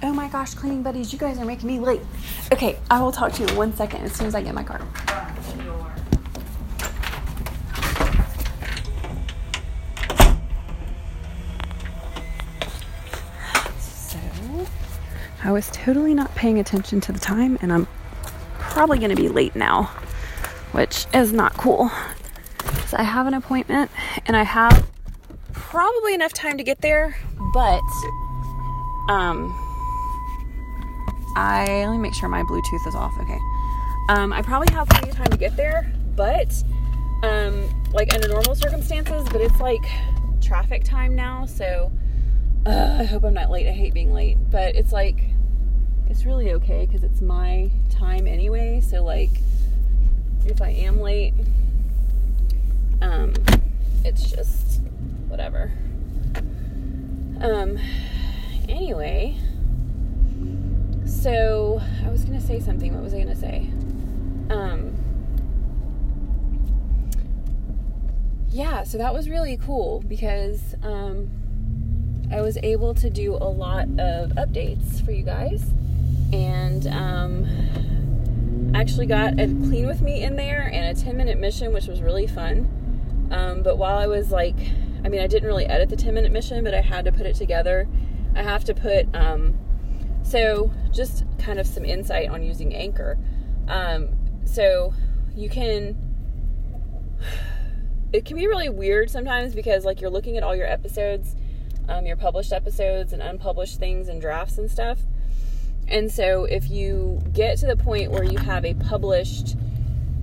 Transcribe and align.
Oh 0.00 0.12
my 0.12 0.28
gosh, 0.28 0.54
cleaning 0.54 0.82
buddies, 0.84 1.12
you 1.12 1.18
guys 1.18 1.38
are 1.38 1.44
making 1.44 1.66
me 1.66 1.80
late. 1.80 2.00
Okay, 2.52 2.78
I 2.88 3.00
will 3.02 3.10
talk 3.10 3.32
to 3.32 3.42
you 3.42 3.48
in 3.48 3.56
one 3.56 3.74
second 3.74 4.02
as 4.02 4.12
soon 4.12 4.28
as 4.28 4.34
I 4.34 4.42
get 4.42 4.54
my 4.54 4.62
car. 4.62 4.80
So, 13.80 14.18
I 15.42 15.50
was 15.50 15.68
totally 15.72 16.14
not 16.14 16.32
paying 16.36 16.60
attention 16.60 17.00
to 17.02 17.12
the 17.12 17.18
time, 17.18 17.58
and 17.60 17.72
I'm 17.72 17.88
probably 18.60 18.98
going 18.98 19.10
to 19.10 19.20
be 19.20 19.28
late 19.28 19.56
now, 19.56 19.84
which 20.70 21.06
is 21.12 21.32
not 21.32 21.54
cool. 21.54 21.90
So, 22.86 22.96
I 22.98 23.02
have 23.02 23.26
an 23.26 23.34
appointment, 23.34 23.90
and 24.26 24.36
I 24.36 24.44
have 24.44 24.88
probably 25.52 26.14
enough 26.14 26.32
time 26.32 26.56
to 26.56 26.62
get 26.62 26.82
there, 26.82 27.16
but 27.52 27.82
um, 29.08 29.52
I 31.38 31.86
let 31.86 31.92
me 31.92 31.98
make 31.98 32.14
sure 32.14 32.28
my 32.28 32.42
Bluetooth 32.42 32.84
is 32.88 32.96
off. 32.96 33.16
Okay. 33.20 33.38
Um, 34.08 34.32
I 34.32 34.42
probably 34.42 34.74
have 34.74 34.88
plenty 34.88 35.10
of 35.10 35.16
time 35.16 35.28
to 35.28 35.36
get 35.36 35.56
there, 35.56 35.88
but 36.16 36.52
um, 37.22 37.84
like 37.92 38.12
under 38.12 38.26
normal 38.26 38.56
circumstances, 38.56 39.28
but 39.30 39.40
it's 39.40 39.60
like 39.60 39.84
traffic 40.42 40.82
time 40.82 41.14
now, 41.14 41.46
so 41.46 41.92
uh, 42.66 42.96
I 42.98 43.04
hope 43.04 43.22
I'm 43.22 43.34
not 43.34 43.50
late. 43.50 43.68
I 43.68 43.72
hate 43.72 43.94
being 43.94 44.12
late, 44.12 44.36
but 44.50 44.74
it's 44.74 44.90
like 44.90 45.22
it's 46.08 46.24
really 46.24 46.54
okay 46.54 46.86
because 46.86 47.04
it's 47.04 47.20
my 47.20 47.70
time 47.88 48.26
anyway. 48.26 48.80
So 48.80 49.04
like 49.04 49.30
if 50.44 50.60
I 50.60 50.70
am 50.70 51.00
late, 51.00 51.34
um, 53.00 53.32
it's 54.04 54.28
just 54.28 54.80
whatever. 55.28 55.70
Um, 57.40 57.78
anyway, 58.68 59.38
so 61.20 61.80
I 62.04 62.10
was 62.10 62.24
gonna 62.24 62.40
say 62.40 62.60
something. 62.60 62.94
What 62.94 63.02
was 63.02 63.12
I 63.12 63.18
gonna 63.18 63.34
say? 63.34 63.68
Um, 64.50 64.94
yeah, 68.50 68.84
so 68.84 68.98
that 68.98 69.12
was 69.12 69.28
really 69.28 69.56
cool 69.56 70.02
because 70.06 70.74
um, 70.82 71.28
I 72.30 72.40
was 72.40 72.56
able 72.62 72.94
to 72.94 73.10
do 73.10 73.34
a 73.34 73.50
lot 73.50 73.84
of 73.98 74.30
updates 74.30 75.04
for 75.04 75.10
you 75.10 75.24
guys, 75.24 75.62
and 76.32 76.86
um, 76.86 78.72
actually 78.74 79.06
got 79.06 79.34
a 79.40 79.46
clean 79.46 79.86
with 79.86 80.00
me 80.00 80.22
in 80.22 80.36
there 80.36 80.70
and 80.72 80.96
a 80.96 81.00
10 81.00 81.16
minute 81.16 81.38
mission, 81.38 81.72
which 81.72 81.86
was 81.86 82.00
really 82.00 82.26
fun. 82.26 82.68
Um, 83.30 83.62
but 83.62 83.76
while 83.76 83.98
I 83.98 84.06
was 84.06 84.30
like, 84.30 84.56
I 85.04 85.08
mean, 85.08 85.20
I 85.20 85.26
didn't 85.26 85.46
really 85.46 85.66
edit 85.66 85.88
the 85.88 85.96
10 85.96 86.14
minute 86.14 86.32
mission, 86.32 86.62
but 86.64 86.74
I 86.74 86.80
had 86.80 87.04
to 87.06 87.12
put 87.12 87.26
it 87.26 87.34
together. 87.34 87.88
I 88.34 88.42
have 88.42 88.64
to 88.64 88.74
put, 88.74 89.14
um, 89.14 89.58
so 90.28 90.70
just 90.92 91.24
kind 91.38 91.58
of 91.58 91.66
some 91.66 91.84
insight 91.84 92.28
on 92.28 92.42
using 92.42 92.74
Anchor. 92.74 93.18
Um, 93.66 94.08
so 94.44 94.92
you 95.34 95.48
can, 95.48 95.96
it 98.12 98.24
can 98.24 98.36
be 98.36 98.46
really 98.46 98.68
weird 98.68 99.10
sometimes 99.10 99.54
because 99.54 99.84
like 99.84 100.00
you're 100.00 100.10
looking 100.10 100.36
at 100.36 100.42
all 100.42 100.54
your 100.54 100.66
episodes, 100.66 101.34
um, 101.88 102.04
your 102.04 102.16
published 102.16 102.52
episodes 102.52 103.12
and 103.12 103.22
unpublished 103.22 103.78
things 103.78 104.08
and 104.08 104.20
drafts 104.20 104.58
and 104.58 104.70
stuff. 104.70 104.98
And 105.86 106.12
so 106.12 106.44
if 106.44 106.70
you 106.70 107.20
get 107.32 107.58
to 107.58 107.66
the 107.66 107.76
point 107.76 108.10
where 108.10 108.24
you 108.24 108.36
have 108.36 108.66
a 108.66 108.74
published, 108.74 109.56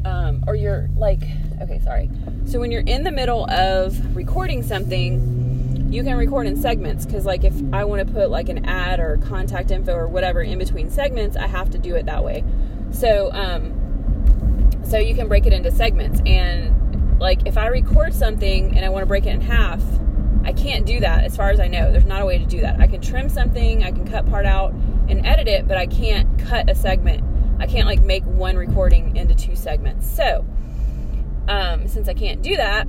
um, 0.06 0.44
or 0.46 0.56
you're 0.56 0.88
like, 0.96 1.24
okay, 1.62 1.80
sorry. 1.84 2.12
So 2.46 2.60
when 2.60 2.72
you're 2.72 2.84
in 2.86 3.04
the 3.04 3.12
middle 3.12 3.50
of 3.50 4.16
recording 4.16 4.62
something, 4.62 5.45
you 5.96 6.04
can 6.04 6.18
record 6.18 6.46
in 6.46 6.58
segments 6.58 7.06
because, 7.06 7.26
like, 7.26 7.46
if 7.46 7.54
I 7.72 7.86
want 7.86 8.06
to 8.06 8.14
put 8.14 8.30
like 8.30 8.50
an 8.50 8.66
ad 8.66 9.00
or 9.00 9.18
contact 9.24 9.72
info 9.72 9.94
or 9.94 10.08
whatever 10.08 10.42
in 10.42 10.60
between 10.60 10.90
segments, 10.90 11.38
I 11.38 11.48
have 11.48 11.70
to 11.70 11.78
do 11.78 11.96
it 11.96 12.06
that 12.08 12.22
way. 12.22 12.44
So, 12.92 13.32
um, 13.32 13.72
so 14.84 14.98
you 14.98 15.16
can 15.16 15.30
break 15.30 15.46
it 15.46 15.54
into 15.54 15.72
segments. 15.72 16.22
And 16.26 17.18
like, 17.18 17.48
if 17.48 17.58
I 17.58 17.68
record 17.68 18.14
something 18.14 18.76
and 18.76 18.86
I 18.86 18.90
want 18.90 19.04
to 19.04 19.06
break 19.06 19.26
it 19.26 19.30
in 19.30 19.40
half, 19.40 19.82
I 20.44 20.52
can't 20.52 20.86
do 20.86 21.00
that 21.00 21.24
as 21.24 21.36
far 21.38 21.50
as 21.50 21.62
I 21.62 21.68
know. 21.68 21.94
There's 21.94 22.06
not 22.06 22.22
a 22.22 22.26
way 22.26 22.40
to 22.40 22.46
do 22.46 22.60
that. 22.62 22.80
I 22.82 22.88
can 22.88 23.00
trim 23.00 23.30
something, 23.30 23.84
I 23.84 23.92
can 23.92 24.06
cut 24.06 24.30
part 24.30 24.46
out 24.46 24.74
and 25.08 25.26
edit 25.26 25.48
it, 25.48 25.66
but 25.66 25.78
I 25.78 25.88
can't 25.88 26.38
cut 26.40 26.70
a 26.70 26.76
segment. 26.76 27.24
I 27.58 27.68
can't 27.68 27.88
like 27.88 28.02
make 28.02 28.26
one 28.26 28.58
recording 28.58 29.16
into 29.16 29.34
two 29.34 29.56
segments. 29.56 30.06
So, 30.10 30.46
um, 31.48 31.88
since 31.88 32.10
I 32.10 32.14
can't 32.14 32.42
do 32.42 32.58
that, 32.58 32.86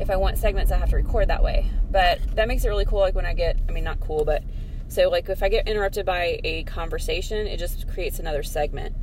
if 0.00 0.10
I 0.10 0.16
want 0.16 0.38
segments, 0.38 0.72
I 0.72 0.78
have 0.78 0.90
to 0.90 0.96
record 0.96 1.28
that 1.28 1.42
way. 1.42 1.70
But 1.90 2.20
that 2.34 2.48
makes 2.48 2.64
it 2.64 2.68
really 2.68 2.84
cool. 2.86 3.00
Like 3.00 3.14
when 3.14 3.26
I 3.26 3.34
get, 3.34 3.58
I 3.68 3.72
mean, 3.72 3.84
not 3.84 4.00
cool, 4.00 4.24
but 4.24 4.42
so 4.88 5.08
like 5.08 5.28
if 5.28 5.42
I 5.42 5.48
get 5.48 5.68
interrupted 5.68 6.06
by 6.06 6.40
a 6.42 6.64
conversation, 6.64 7.46
it 7.46 7.58
just 7.58 7.86
creates 7.88 8.18
another 8.18 8.42
segment. 8.42 8.96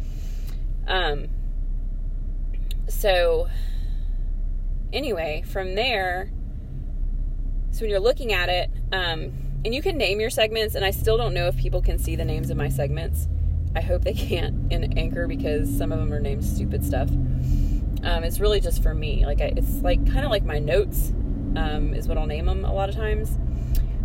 Um, 0.88 1.28
so 2.90 3.47
anyway, 4.91 5.44
from 5.47 5.75
there, 5.75 6.31
so 7.72 7.81
when 7.81 7.90
you're 7.90 8.00
looking 8.00 8.34
at 8.34 8.50
it, 8.50 8.72
um, 8.91 9.31
and 9.64 9.75
you 9.75 9.81
can 9.81 9.97
name 9.97 10.19
your 10.19 10.29
segments, 10.29 10.75
and 10.75 10.84
I 10.84 10.91
still 10.91 11.18
don't 11.18 11.34
know 11.34 11.47
if 11.47 11.58
people 11.58 11.81
can 11.81 12.00
see 12.00 12.16
the 12.16 12.25
names 12.25 12.50
of 12.50 12.58
my 12.58 12.69
segments. 12.69 13.28
I 13.75 13.81
hope 13.81 14.03
they 14.03 14.14
can't 14.14 14.72
in 14.72 14.97
Anchor 14.97 15.28
because 15.28 15.75
some 15.75 15.91
of 15.91 16.00
them 16.00 16.12
are 16.12 16.19
named 16.19 16.44
stupid 16.44 16.84
stuff. 16.84 17.09
Um, 18.03 18.24
it's 18.24 18.40
really 18.40 18.59
just 18.59 18.84
for 18.84 18.94
me. 18.94 19.25
Like 19.25 19.41
I, 19.41 19.53
it's 19.56 19.81
like 19.81 20.06
kind 20.12 20.25
of 20.25 20.31
like 20.31 20.44
my 20.44 20.59
notes 20.59 21.12
um, 21.56 21.94
is 21.94 22.08
what 22.08 22.18
I'll 22.18 22.28
name 22.28 22.46
them 22.46 22.66
a 22.66 22.74
lot 22.74 22.90
of 22.90 22.96
times. 22.96 23.38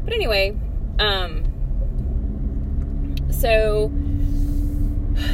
But 0.05 0.15
anyway, 0.15 0.57
um, 0.99 1.45
so 3.31 3.91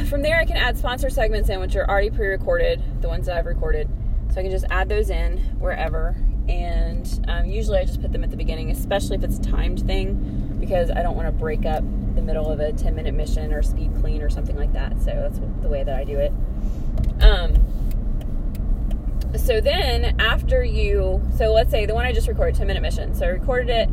from 0.09 0.21
there 0.21 0.39
I 0.39 0.45
can 0.45 0.57
add 0.57 0.77
sponsor 0.77 1.09
segments 1.09 1.49
in 1.49 1.59
which 1.59 1.75
are 1.75 1.87
already 1.89 2.09
pre-recorded, 2.09 3.01
the 3.01 3.07
ones 3.07 3.27
that 3.27 3.37
I've 3.37 3.45
recorded. 3.45 3.89
So 4.31 4.39
I 4.39 4.43
can 4.43 4.51
just 4.51 4.65
add 4.69 4.89
those 4.89 5.09
in 5.09 5.37
wherever, 5.59 6.15
and 6.47 7.25
um, 7.27 7.45
usually 7.45 7.79
I 7.79 7.85
just 7.85 8.01
put 8.01 8.11
them 8.11 8.23
at 8.23 8.29
the 8.29 8.37
beginning, 8.37 8.69
especially 8.69 9.17
if 9.17 9.23
it's 9.23 9.37
a 9.37 9.41
timed 9.41 9.85
thing, 9.87 10.57
because 10.59 10.91
I 10.91 11.01
don't 11.01 11.15
want 11.15 11.27
to 11.27 11.31
break 11.31 11.65
up 11.65 11.83
the 12.15 12.21
middle 12.21 12.51
of 12.51 12.59
a 12.59 12.71
10 12.73 12.95
minute 12.95 13.13
mission 13.13 13.53
or 13.53 13.63
speed 13.63 13.91
clean 14.01 14.21
or 14.21 14.29
something 14.29 14.55
like 14.55 14.73
that. 14.73 14.99
So 14.99 15.05
that's 15.05 15.39
the 15.61 15.67
way 15.67 15.83
that 15.83 15.95
I 15.95 16.03
do 16.03 16.17
it. 16.17 16.31
Um, 17.21 17.55
so 19.49 19.59
then 19.59 20.15
after 20.19 20.63
you, 20.63 21.27
so 21.35 21.51
let's 21.51 21.71
say 21.71 21.87
the 21.87 21.95
one 21.95 22.05
I 22.05 22.13
just 22.13 22.27
recorded, 22.27 22.53
10 22.53 22.67
minute 22.67 22.81
mission. 22.83 23.15
So 23.15 23.25
I 23.25 23.29
recorded 23.29 23.71
it, 23.71 23.89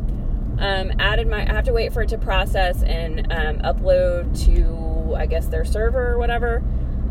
um, 0.59 0.91
added 0.99 1.27
my, 1.27 1.41
I 1.49 1.51
have 1.51 1.65
to 1.65 1.73
wait 1.73 1.91
for 1.91 2.03
it 2.03 2.09
to 2.09 2.19
process 2.19 2.83
and 2.83 3.21
um, 3.31 3.57
upload 3.61 4.39
to, 4.45 5.15
I 5.15 5.25
guess, 5.25 5.47
their 5.47 5.65
server 5.65 6.11
or 6.11 6.19
whatever. 6.19 6.61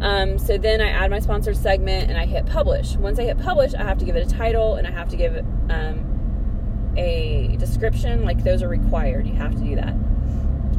Um, 0.01 0.39
so 0.39 0.59
then 0.59 0.81
I 0.81 0.91
add 0.91 1.11
my 1.11 1.19
sponsored 1.19 1.57
segment 1.57 2.09
and 2.09 2.17
I 2.17 2.25
hit 2.25 2.47
publish. 2.47 2.95
Once 2.95 3.19
I 3.19 3.25
hit 3.25 3.37
publish, 3.37 3.75
I 3.75 3.83
have 3.83 3.99
to 3.99 4.05
give 4.05 4.15
it 4.15 4.25
a 4.25 4.31
title 4.31 4.77
and 4.77 4.87
I 4.87 4.93
have 4.93 5.09
to 5.09 5.17
give 5.17 5.35
it 5.35 5.45
um, 5.69 6.95
a 6.97 7.57
description. 7.59 8.23
Like 8.25 8.45
those 8.45 8.63
are 8.63 8.69
required. 8.69 9.27
You 9.27 9.35
have 9.35 9.57
to 9.57 9.61
do 9.61 9.75
that. 9.75 9.93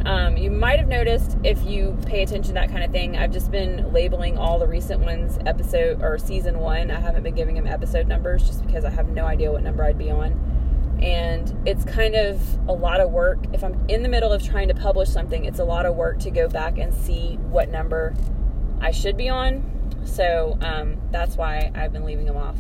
Um, 0.08 0.38
you 0.38 0.50
might 0.50 0.80
have 0.80 0.88
noticed 0.88 1.38
if 1.44 1.62
you 1.66 1.98
pay 2.06 2.24
attention 2.24 2.48
to 2.48 2.54
that 2.54 2.70
kind 2.70 2.82
of 2.82 2.92
thing, 2.92 3.18
I've 3.18 3.34
just 3.34 3.52
been 3.52 3.92
labeling 3.92 4.38
all 4.38 4.58
the 4.58 4.66
recent 4.66 5.02
ones 5.02 5.38
episode 5.46 6.02
or 6.02 6.18
season 6.18 6.60
one. 6.60 6.90
I 6.92 7.02
haven't 7.02 7.24
been 7.24 7.36
giving 7.36 7.56
them 7.56 7.68
episode 7.68 8.08
numbers 8.08 8.48
just 8.48 8.66
because 8.66 8.86
I 8.86 8.90
have 8.90 9.10
no 9.10 9.26
idea 9.26 9.52
what 9.52 9.64
number 9.64 9.84
I'd 9.84 9.98
be 9.98 10.10
on. 10.10 11.00
And 11.02 11.54
it's 11.68 11.84
kind 11.84 12.16
of 12.16 12.42
a 12.70 12.72
lot 12.72 13.02
of 13.02 13.12
work. 13.12 13.40
If 13.52 13.66
I'm 13.66 13.78
in 13.90 14.02
the 14.02 14.08
middle 14.08 14.32
of 14.32 14.42
trying 14.42 14.70
to 14.70 14.74
publish 14.74 15.10
something, 15.10 15.44
it's 15.44 15.60
a 15.60 15.66
lot 15.66 15.86
of 15.86 15.98
work 15.98 16.20
to 16.20 16.32
go 16.32 16.48
back 16.48 16.78
and 16.78 16.94
see 16.94 17.36
what 17.36 17.70
number 17.70 18.16
I 18.80 18.92
should 18.92 19.18
be 19.18 19.28
on. 19.28 19.62
So 20.06 20.58
um, 20.62 21.02
that's 21.12 21.36
why 21.36 21.70
I've 21.76 21.92
been 21.92 22.06
leaving 22.06 22.28
them 22.28 22.38
off. 22.38 22.56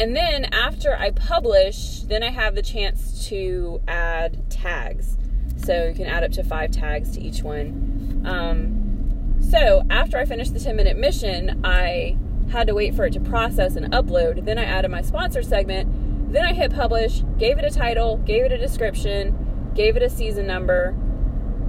And 0.00 0.16
then 0.16 0.46
after 0.46 0.96
I 0.96 1.12
publish, 1.12 2.00
then 2.00 2.24
I 2.24 2.30
have 2.30 2.56
the 2.56 2.62
chance 2.62 3.28
to 3.28 3.80
add 3.86 4.50
tags. 4.50 5.16
So 5.56 5.86
you 5.88 5.94
can 5.94 6.06
add 6.06 6.24
up 6.24 6.32
to 6.32 6.44
five 6.44 6.70
tags 6.70 7.12
to 7.12 7.20
each 7.20 7.42
one. 7.42 8.22
Um, 8.24 9.38
so 9.40 9.82
after 9.90 10.18
I 10.18 10.24
finished 10.24 10.54
the 10.54 10.60
10 10.60 10.76
minute 10.76 10.96
mission, 10.96 11.60
I 11.64 12.16
had 12.50 12.66
to 12.66 12.74
wait 12.74 12.94
for 12.94 13.04
it 13.04 13.12
to 13.14 13.20
process 13.20 13.76
and 13.76 13.92
upload. 13.92 14.44
Then 14.44 14.58
I 14.58 14.64
added 14.64 14.90
my 14.90 15.02
sponsor 15.02 15.42
segment. 15.42 16.32
Then 16.32 16.44
I 16.44 16.52
hit 16.52 16.72
publish, 16.72 17.22
gave 17.38 17.58
it 17.58 17.64
a 17.64 17.70
title, 17.70 18.18
gave 18.18 18.44
it 18.44 18.52
a 18.52 18.58
description, 18.58 19.70
gave 19.74 19.96
it 19.96 20.02
a 20.02 20.10
season 20.10 20.46
number, 20.46 20.94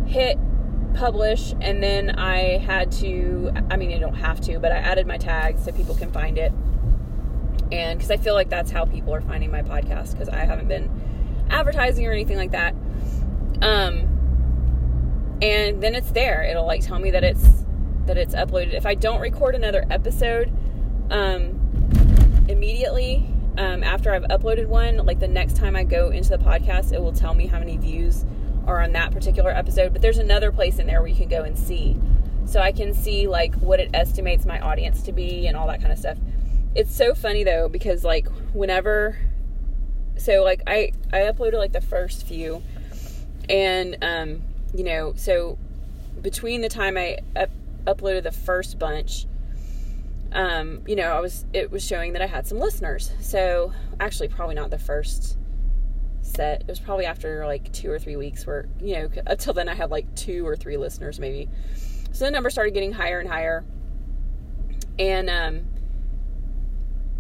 hit 0.06 0.38
publish, 0.94 1.54
and 1.60 1.82
then 1.82 2.12
I 2.12 2.60
had 2.60 2.92
to, 2.94 3.52
I 3.70 3.78
mean, 3.78 3.92
you 3.92 4.00
don't 4.00 4.16
have 4.16 4.40
to, 4.42 4.60
but 4.60 4.72
I 4.72 4.78
added 4.78 5.08
my 5.08 5.18
tags 5.18 5.66
so 5.66 5.72
people 5.72 5.96
can 5.96 6.12
find 6.12 6.38
it. 6.38 6.54
And 7.72 7.98
because 7.98 8.12
I 8.12 8.18
feel 8.18 8.34
like 8.34 8.50
that's 8.50 8.72
how 8.72 8.86
people 8.86 9.14
are 9.14 9.22
finding 9.22 9.52
my 9.52 9.62
podcast 9.64 10.12
because 10.12 10.30
I 10.30 10.46
haven't 10.46 10.68
been 10.68 10.90
advertising 11.50 12.06
or 12.06 12.12
anything 12.12 12.38
like 12.38 12.52
that. 12.52 12.76
Um, 13.64 15.38
and 15.42 15.82
then 15.82 15.96
it's 15.96 16.12
there. 16.12 16.44
It'll 16.44 16.68
like 16.68 16.82
tell 16.82 17.00
me 17.00 17.12
that 17.12 17.24
it's 17.24 17.64
that 18.06 18.18
it's 18.18 18.36
uploaded. 18.36 18.74
If 18.74 18.86
I 18.86 18.94
don't 18.94 19.22
record 19.22 19.56
another 19.56 19.86
episode 19.90 20.52
um, 21.10 21.60
immediately 22.50 23.26
um, 23.58 23.84
after 23.84 24.14
I've 24.14 24.24
uploaded 24.24 24.68
one, 24.68 24.98
like 24.98 25.20
the 25.20 25.28
next 25.28 25.56
time 25.56 25.76
I 25.76 25.86
go 25.86 26.10
into 26.10 26.30
the 26.30 26.38
podcast, 26.38 26.92
it 26.92 27.02
will 27.02 27.14
tell 27.14 27.34
me 27.34 27.48
how 27.48 27.60
many 27.60 27.78
views 27.78 28.26
are 28.68 28.82
on 28.82 28.92
that 28.94 29.12
particular 29.12 29.52
episode, 29.52 29.94
but 29.94 30.02
there's 30.02 30.18
another 30.18 30.52
place 30.52 30.80
in 30.80 30.88
there 30.88 31.02
where 31.02 31.10
you 31.10 31.16
can 31.16 31.30
go 31.30 31.44
and 31.44 31.58
see. 31.58 31.98
So 32.46 32.60
I 32.60 32.74
can 32.74 32.94
see 32.94 33.28
like 33.28 33.56
what 33.56 33.80
it 33.80 33.90
estimates 33.94 34.46
my 34.46 34.60
audience 34.60 35.04
to 35.04 35.14
be 35.14 35.48
and 35.48 35.56
all 35.56 35.68
that 35.68 35.80
kind 35.80 35.94
of 35.94 36.00
stuff. 36.00 36.18
It's 36.76 36.94
so 36.94 37.14
funny 37.14 37.44
though 37.46 37.70
because 37.70 38.04
like 38.04 38.28
whenever 38.54 39.18
so 40.18 40.44
like 40.44 40.62
I 40.68 40.92
I 41.12 41.20
uploaded 41.20 41.54
like 41.54 41.72
the 41.72 41.82
first 41.82 42.26
few 42.28 42.62
and 43.50 43.98
um 44.02 44.42
you 44.76 44.84
know, 44.84 45.14
so 45.16 45.58
between 46.22 46.62
the 46.62 46.70
time 46.70 46.98
I 46.98 47.20
up, 47.36 47.50
uploaded 47.86 48.24
the 48.24 48.32
first 48.32 48.80
bunch 48.80 49.28
um, 50.34 50.82
you 50.88 50.96
know, 50.96 51.12
I 51.12 51.20
was 51.20 51.46
it 51.54 51.72
was 51.72 51.86
showing 51.86 52.14
that 52.14 52.22
I 52.22 52.26
had 52.26 52.48
some 52.48 52.60
listeners. 52.60 53.12
So 53.20 53.72
actually, 54.00 54.30
probably 54.30 54.56
not 54.56 54.72
the 54.72 54.80
first 54.80 55.38
set. 56.22 56.62
It 56.62 56.68
was 56.68 56.80
probably 56.80 57.06
after 57.06 57.46
like 57.46 57.72
two 57.72 57.92
or 57.92 58.00
three 58.00 58.16
weeks 58.16 58.46
where 58.48 58.68
you 58.82 58.96
know 58.96 59.10
until 59.28 59.54
then 59.54 59.70
I 59.70 59.76
had 59.76 59.92
like 59.92 60.14
two 60.16 60.46
or 60.46 60.56
three 60.56 60.78
listeners 60.78 61.20
maybe. 61.20 61.50
So 62.12 62.26
the 62.26 62.32
number 62.32 62.50
started 62.50 62.74
getting 62.74 62.94
higher 62.94 63.20
and 63.20 63.30
higher, 63.30 63.64
and 64.98 65.30
um, 65.30 65.66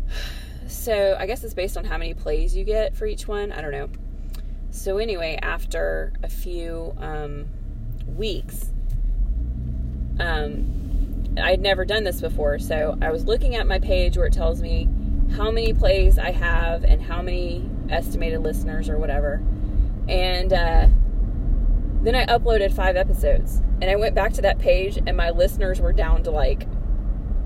so 0.67 1.15
I 1.19 1.27
guess 1.27 1.43
it's 1.43 1.53
based 1.53 1.77
on 1.77 1.85
how 1.85 1.97
many 1.99 2.15
plays 2.15 2.55
you 2.55 2.63
get 2.63 2.95
for 2.95 3.05
each 3.05 3.27
one. 3.27 3.51
I 3.51 3.61
don't 3.61 3.71
know. 3.71 3.89
So 4.73 4.97
anyway, 4.97 5.37
after 5.39 6.13
a 6.23 6.27
few 6.27 6.95
um, 6.97 7.45
weeks, 8.07 8.71
um, 10.19 11.35
I'd 11.39 11.61
never 11.61 11.85
done 11.85 12.03
this 12.03 12.19
before, 12.19 12.57
so 12.57 12.97
I 12.99 13.11
was 13.11 13.23
looking 13.25 13.55
at 13.55 13.67
my 13.67 13.77
page 13.77 14.17
where 14.17 14.25
it 14.25 14.33
tells 14.33 14.63
me 14.63 14.89
how 15.37 15.51
many 15.51 15.73
plays 15.73 16.17
I 16.17 16.31
have 16.31 16.83
and 16.83 16.99
how 17.03 17.21
many 17.21 17.69
estimated 17.89 18.41
listeners 18.41 18.89
or 18.89 18.97
whatever. 18.97 19.43
And 20.09 20.51
uh, 20.51 20.87
then 22.01 22.15
I 22.15 22.25
uploaded 22.25 22.73
five 22.73 22.95
episodes, 22.95 23.61
and 23.79 23.85
I 23.85 23.95
went 23.95 24.15
back 24.15 24.33
to 24.33 24.41
that 24.41 24.57
page, 24.57 24.97
and 24.97 25.15
my 25.15 25.29
listeners 25.29 25.81
were 25.81 25.93
down 25.93 26.23
to 26.23 26.31
like, 26.31 26.65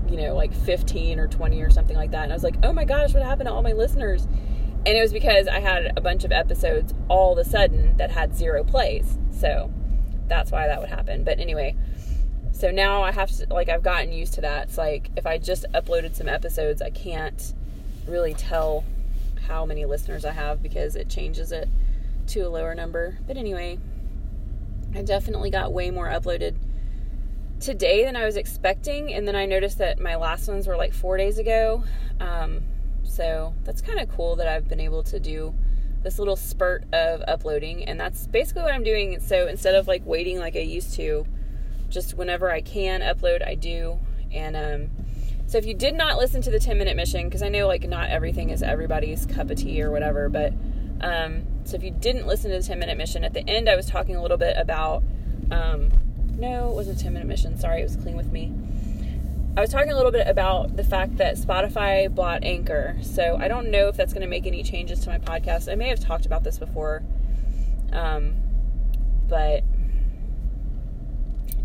you 0.08 0.16
know, 0.16 0.34
like 0.34 0.54
15 0.54 1.20
or 1.20 1.28
20 1.28 1.60
or 1.60 1.68
something 1.68 1.96
like 1.96 2.10
that. 2.12 2.24
And 2.24 2.32
I 2.32 2.34
was 2.34 2.42
like, 2.42 2.56
oh 2.62 2.72
my 2.72 2.86
gosh, 2.86 3.12
what 3.12 3.22
happened 3.22 3.48
to 3.48 3.52
all 3.52 3.62
my 3.62 3.74
listeners? 3.74 4.26
And 4.88 4.96
it 4.96 5.02
was 5.02 5.12
because 5.12 5.46
I 5.48 5.60
had 5.60 5.92
a 5.98 6.00
bunch 6.00 6.24
of 6.24 6.32
episodes 6.32 6.94
all 7.08 7.32
of 7.32 7.38
a 7.38 7.44
sudden 7.44 7.98
that 7.98 8.10
had 8.10 8.34
zero 8.34 8.64
plays. 8.64 9.18
So 9.30 9.70
that's 10.28 10.50
why 10.50 10.66
that 10.66 10.80
would 10.80 10.88
happen. 10.88 11.24
But 11.24 11.38
anyway, 11.38 11.76
so 12.52 12.70
now 12.70 13.02
I 13.02 13.12
have 13.12 13.30
to, 13.32 13.46
like, 13.52 13.68
I've 13.68 13.82
gotten 13.82 14.14
used 14.14 14.32
to 14.34 14.40
that. 14.40 14.68
It's 14.68 14.78
like 14.78 15.10
if 15.14 15.26
I 15.26 15.36
just 15.36 15.66
uploaded 15.74 16.14
some 16.14 16.26
episodes, 16.26 16.80
I 16.80 16.88
can't 16.88 17.52
really 18.06 18.32
tell 18.32 18.82
how 19.46 19.66
many 19.66 19.84
listeners 19.84 20.24
I 20.24 20.32
have 20.32 20.62
because 20.62 20.96
it 20.96 21.10
changes 21.10 21.52
it 21.52 21.68
to 22.28 22.40
a 22.40 22.48
lower 22.48 22.74
number. 22.74 23.18
But 23.26 23.36
anyway, 23.36 23.78
I 24.94 25.02
definitely 25.02 25.50
got 25.50 25.70
way 25.70 25.90
more 25.90 26.06
uploaded 26.06 26.56
today 27.60 28.06
than 28.06 28.16
I 28.16 28.24
was 28.24 28.38
expecting. 28.38 29.12
And 29.12 29.28
then 29.28 29.36
I 29.36 29.44
noticed 29.44 29.76
that 29.76 30.00
my 30.00 30.16
last 30.16 30.48
ones 30.48 30.66
were 30.66 30.78
like 30.78 30.94
four 30.94 31.18
days 31.18 31.36
ago. 31.36 31.84
Um, 32.20 32.62
so 33.08 33.54
that's 33.64 33.80
kind 33.80 33.98
of 33.98 34.08
cool 34.08 34.36
that 34.36 34.46
I've 34.46 34.68
been 34.68 34.80
able 34.80 35.02
to 35.04 35.18
do 35.18 35.54
this 36.02 36.18
little 36.18 36.36
spurt 36.36 36.84
of 36.92 37.22
uploading. 37.26 37.84
And 37.84 37.98
that's 37.98 38.26
basically 38.26 38.62
what 38.62 38.72
I'm 38.72 38.84
doing. 38.84 39.20
So 39.20 39.46
instead 39.46 39.74
of 39.74 39.88
like 39.88 40.04
waiting 40.06 40.38
like 40.38 40.56
I 40.56 40.60
used 40.60 40.94
to, 40.94 41.26
just 41.88 42.14
whenever 42.14 42.50
I 42.50 42.60
can 42.60 43.00
upload, 43.00 43.46
I 43.46 43.54
do. 43.54 43.98
And 44.32 44.56
um, 44.56 44.90
so 45.46 45.58
if 45.58 45.66
you 45.66 45.74
did 45.74 45.94
not 45.94 46.18
listen 46.18 46.42
to 46.42 46.50
the 46.50 46.60
10 46.60 46.78
minute 46.78 46.96
mission, 46.96 47.26
because 47.26 47.42
I 47.42 47.48
know 47.48 47.66
like 47.66 47.88
not 47.88 48.10
everything 48.10 48.50
is 48.50 48.62
everybody's 48.62 49.26
cup 49.26 49.50
of 49.50 49.58
tea 49.58 49.82
or 49.82 49.90
whatever, 49.90 50.28
but 50.28 50.52
um, 51.00 51.46
so 51.64 51.76
if 51.76 51.82
you 51.82 51.90
didn't 51.90 52.26
listen 52.26 52.50
to 52.50 52.58
the 52.58 52.66
10 52.66 52.78
minute 52.78 52.96
mission, 52.96 53.24
at 53.24 53.32
the 53.32 53.48
end 53.48 53.68
I 53.68 53.76
was 53.76 53.86
talking 53.86 54.16
a 54.16 54.22
little 54.22 54.36
bit 54.36 54.56
about, 54.56 55.02
um, 55.50 55.90
no, 56.36 56.70
it 56.70 56.74
wasn't 56.74 57.00
10 57.00 57.12
minute 57.12 57.26
mission. 57.26 57.58
Sorry, 57.58 57.80
it 57.80 57.84
was 57.84 57.96
clean 57.96 58.16
with 58.16 58.30
me. 58.30 58.52
I 59.56 59.60
was 59.60 59.70
talking 59.70 59.90
a 59.90 59.96
little 59.96 60.12
bit 60.12 60.28
about 60.28 60.76
the 60.76 60.84
fact 60.84 61.16
that 61.16 61.36
Spotify 61.36 62.12
bought 62.14 62.44
Anchor. 62.44 62.96
So 63.02 63.36
I 63.40 63.48
don't 63.48 63.70
know 63.70 63.88
if 63.88 63.96
that's 63.96 64.12
going 64.12 64.22
to 64.22 64.28
make 64.28 64.46
any 64.46 64.62
changes 64.62 65.00
to 65.00 65.10
my 65.10 65.18
podcast. 65.18 65.70
I 65.70 65.74
may 65.74 65.88
have 65.88 66.00
talked 66.00 66.26
about 66.26 66.44
this 66.44 66.58
before. 66.58 67.02
Um, 67.92 68.36
but 69.28 69.64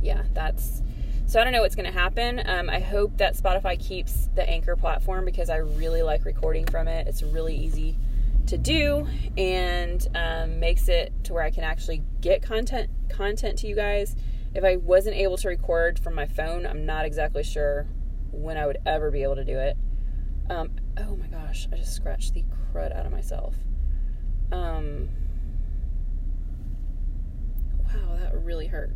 yeah, 0.02 0.24
that's 0.34 0.82
so 1.26 1.40
I 1.40 1.44
don't 1.44 1.54
know 1.54 1.62
what's 1.62 1.76
going 1.76 1.92
to 1.92 1.98
happen. 1.98 2.44
Um, 2.46 2.70
I 2.70 2.80
hope 2.80 3.18
that 3.18 3.36
Spotify 3.36 3.80
keeps 3.80 4.30
the 4.36 4.48
Anchor 4.48 4.76
platform 4.76 5.26
because 5.26 5.50
I 5.50 5.58
really 5.58 6.04
like 6.04 6.26
recording 6.26 6.66
from 6.66 6.88
it. 6.88 7.08
It's 7.08 7.24
really 7.24 7.56
easy 7.56 7.96
to 8.48 8.58
do 8.58 9.08
and 9.38 10.06
um, 10.16 10.60
makes 10.60 10.90
it 10.90 11.12
to 11.24 11.34
where 11.34 11.44
I 11.44 11.50
can 11.50 11.64
actually 11.64 12.04
get 12.22 12.42
content 12.42 12.90
content 13.10 13.60
to 13.60 13.68
you 13.68 13.76
guys. 13.76 14.16
If 14.56 14.64
I 14.64 14.76
wasn't 14.78 15.16
able 15.16 15.38
to 15.38 15.48
record 15.48 16.00
from 16.00 16.14
my 16.14 16.28
phone, 16.28 16.66
I'm 16.66 16.86
not 16.86 17.06
exactly 17.06 17.44
sure 17.44 17.88
when 18.32 18.58
I 18.58 18.66
would 18.68 18.78
ever 18.86 19.10
be 19.12 19.24
able 19.24 19.36
to 19.36 19.46
do 19.46 19.58
it. 19.58 19.78
Um, 20.50 20.72
oh 20.98 21.16
my 21.16 21.28
gosh, 21.28 21.68
I 21.72 21.78
just 21.78 21.96
scratched 21.96 22.34
the 22.34 22.44
crud 22.74 22.96
out 22.96 23.06
of 23.06 23.12
myself. 23.12 23.56
Um, 24.52 25.10
wow, 27.86 28.18
that 28.20 28.36
really 28.44 28.68
hurt. 28.68 28.92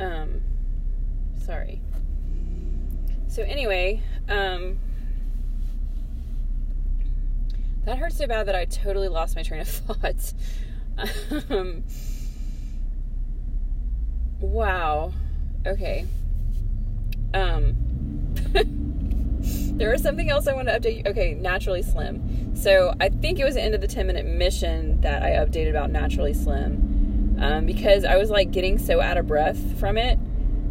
Um, 0.00 0.40
sorry. 1.44 1.80
So 3.28 3.42
anyway, 3.42 4.02
um, 4.28 4.78
that 7.84 7.98
hurt 7.98 8.12
so 8.12 8.26
bad 8.26 8.46
that 8.46 8.54
I 8.54 8.64
totally 8.64 9.08
lost 9.08 9.36
my 9.36 9.42
train 9.42 9.60
of 9.60 9.68
thought. 9.68 10.32
um, 11.50 11.84
wow. 14.42 15.12
Okay. 15.66 16.06
Um, 17.32 17.74
there 19.76 19.90
was 19.90 20.02
something 20.02 20.28
else 20.28 20.46
I 20.46 20.54
want 20.54 20.68
to 20.68 20.78
update. 20.78 20.98
You. 20.98 21.02
Okay, 21.10 21.34
Naturally 21.34 21.82
Slim. 21.82 22.54
So 22.54 22.94
I 23.00 23.08
think 23.08 23.38
it 23.38 23.44
was 23.44 23.54
the 23.54 23.62
end 23.62 23.74
of 23.74 23.80
the 23.80 23.88
10 23.88 24.06
minute 24.06 24.26
mission 24.26 25.00
that 25.00 25.22
I 25.22 25.30
updated 25.30 25.70
about 25.70 25.90
Naturally 25.90 26.34
Slim 26.34 27.36
um, 27.40 27.66
because 27.66 28.04
I 28.04 28.16
was 28.16 28.30
like 28.30 28.50
getting 28.50 28.78
so 28.78 29.00
out 29.00 29.16
of 29.16 29.26
breath 29.26 29.78
from 29.78 29.96
it 29.96 30.18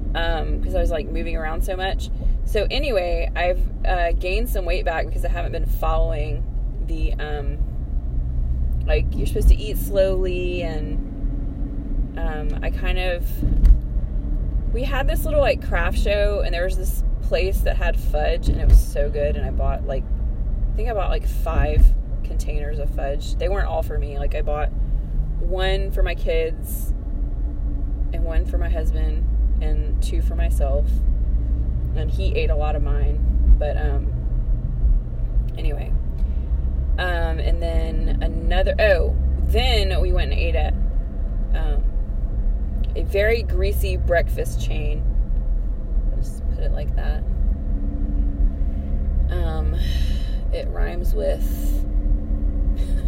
because 0.08 0.74
um, 0.74 0.78
I 0.78 0.80
was 0.80 0.92
like 0.92 1.08
moving 1.08 1.36
around 1.36 1.64
so 1.64 1.76
much. 1.76 2.10
So 2.46 2.68
anyway, 2.70 3.32
I've 3.36 3.62
uh, 3.86 4.12
gained 4.14 4.50
some 4.50 4.66
weight 4.66 4.86
back 4.86 5.06
because 5.06 5.24
I 5.24 5.30
haven't 5.30 5.54
been 5.54 5.66
following 5.66 6.44
the 6.86 7.14
um, 7.14 7.58
like 8.86 9.06
you're 9.16 9.28
supposed 9.28 9.50
to 9.50 9.56
eat 9.56 9.78
slowly 9.78 10.62
and 10.62 11.11
um, 12.18 12.60
I 12.62 12.70
kind 12.70 13.00
of 13.00 13.26
we 14.74 14.84
had 14.84 15.08
this 15.08 15.26
little 15.26 15.42
like 15.42 15.66
craft 15.66 15.98
show 15.98 16.42
and 16.46 16.54
there 16.54 16.64
was 16.64 16.78
this 16.78 17.04
place 17.24 17.60
that 17.62 17.78
had 17.78 18.00
fudge 18.00 18.50
and 18.50 18.60
it 18.60 18.68
was 18.68 18.80
so 18.80 19.10
good 19.10 19.36
and 19.36 19.46
I 19.46 19.52
bought 19.52 19.86
like 19.86 20.04
I 20.72 20.76
think 20.76 20.90
I 20.90 20.94
bought 20.94 21.10
like 21.10 21.28
five 21.28 21.86
containers 22.24 22.80
of 22.80 22.90
fudge. 22.92 23.36
They 23.36 23.50
weren't 23.50 23.68
all 23.68 23.84
for 23.84 23.98
me. 23.98 24.18
Like 24.18 24.36
I 24.36 24.42
bought 24.42 24.70
one 25.40 25.92
for 25.92 26.02
my 26.02 26.16
kids 26.16 26.94
and 28.14 28.24
one 28.24 28.46
for 28.46 28.58
my 28.58 28.70
husband 28.70 29.26
and 29.62 30.02
two 30.02 30.22
for 30.22 30.36
myself 30.36 30.88
and 31.96 32.10
he 32.10 32.34
ate 32.36 32.50
a 32.50 32.56
lot 32.56 32.76
of 32.76 32.82
mine 32.82 33.56
but 33.60 33.78
um 33.78 34.12
anyway 35.58 35.92
um 36.98 37.40
and 37.40 37.62
then 37.62 38.20
another 38.22 38.74
oh 38.80 39.16
then 39.48 40.00
we 40.02 40.12
went 40.12 40.32
and 40.32 40.40
ate 40.40 40.56
at 40.56 40.74
a 42.96 43.04
very 43.04 43.44
greasy 43.44 43.98
breakfast 43.98 44.62
chain 44.62 45.04
just 46.18 46.48
put 46.56 46.64
it 46.64 46.72
like 46.72 46.94
that 46.96 47.24
um 49.32 49.76
it 50.54 50.68
rhymes 50.70 51.14
with 51.14 51.86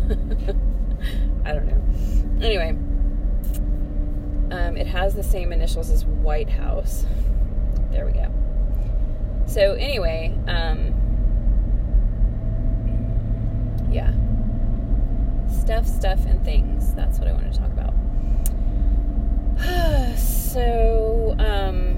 I 1.45 1.53
don't 1.53 1.67
know 1.67 1.83
Anyway, 2.43 2.71
um, 4.51 4.75
it 4.75 4.85
has 4.87 5.15
the 5.15 5.23
same 5.23 5.53
initials 5.53 5.89
as 5.89 6.03
White 6.03 6.49
House. 6.49 7.05
There 7.89 8.05
we 8.05 8.11
go. 8.11 8.29
So 9.45 9.75
anyway, 9.75 10.37
um, 10.47 10.93
yeah, 13.89 14.11
stuff, 15.49 15.87
stuff, 15.87 16.25
and 16.25 16.43
things. 16.43 16.93
That's 16.95 17.17
what 17.17 17.29
I 17.29 17.31
want 17.31 17.53
to 17.53 17.57
talk 17.57 17.71
about. 17.71 17.93
so 20.17 21.35
um, 21.39 21.95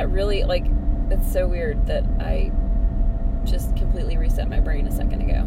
that 0.00 0.08
really 0.08 0.44
like 0.44 0.64
it's 1.10 1.30
so 1.30 1.46
weird 1.46 1.86
that 1.86 2.04
I 2.20 2.50
just 3.44 3.76
completely 3.76 4.16
reset 4.16 4.48
my 4.48 4.58
brain 4.58 4.86
a 4.86 4.90
second 4.90 5.20
ago. 5.20 5.40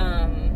Um, 0.00 0.50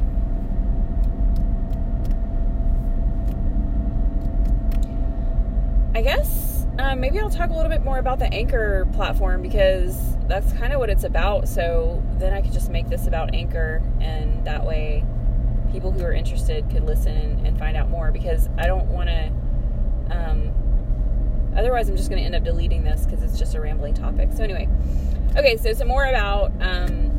I 5.96 6.02
guess 6.02 6.64
um, 6.78 7.00
maybe 7.00 7.18
I'll 7.18 7.28
talk 7.28 7.50
a 7.50 7.54
little 7.54 7.70
bit 7.70 7.82
more 7.82 7.98
about 7.98 8.20
the 8.20 8.32
Anchor 8.32 8.86
platform 8.92 9.42
because 9.42 10.16
that's 10.28 10.52
kind 10.52 10.72
of 10.72 10.78
what 10.78 10.88
it's 10.88 11.02
about. 11.02 11.48
So 11.48 12.04
then 12.18 12.32
I 12.32 12.40
could 12.40 12.52
just 12.52 12.70
make 12.70 12.88
this 12.88 13.08
about 13.08 13.34
Anchor, 13.34 13.82
and 14.00 14.44
that 14.46 14.64
way 14.64 15.04
people 15.72 15.90
who 15.90 16.04
are 16.04 16.12
interested 16.12 16.70
could 16.70 16.84
listen 16.84 17.44
and 17.44 17.58
find 17.58 17.76
out 17.76 17.90
more 17.90 18.12
because 18.12 18.48
I 18.56 18.68
don't 18.68 18.86
want 18.86 19.08
to. 19.08 19.32
Otherwise, 21.66 21.88
I'm 21.88 21.96
just 21.96 22.08
going 22.08 22.20
to 22.20 22.24
end 22.24 22.36
up 22.36 22.44
deleting 22.44 22.84
this 22.84 23.04
because 23.04 23.24
it's 23.24 23.36
just 23.36 23.56
a 23.56 23.60
rambling 23.60 23.92
topic. 23.92 24.28
So 24.32 24.44
anyway, 24.44 24.68
okay. 25.36 25.56
So 25.56 25.72
some 25.72 25.88
more 25.88 26.04
about 26.04 26.52
um, 26.60 27.10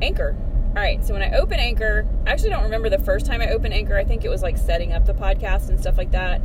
Anchor. 0.00 0.36
All 0.68 0.74
right. 0.74 1.04
So 1.04 1.12
when 1.12 1.22
I 1.22 1.32
open 1.32 1.58
Anchor, 1.58 2.06
I 2.24 2.30
actually 2.30 2.50
don't 2.50 2.62
remember 2.62 2.88
the 2.88 3.00
first 3.00 3.26
time 3.26 3.42
I 3.42 3.48
opened 3.48 3.74
Anchor. 3.74 3.96
I 3.96 4.04
think 4.04 4.24
it 4.24 4.28
was 4.28 4.44
like 4.44 4.56
setting 4.56 4.92
up 4.92 5.06
the 5.06 5.12
podcast 5.12 5.70
and 5.70 5.80
stuff 5.80 5.98
like 5.98 6.12
that. 6.12 6.40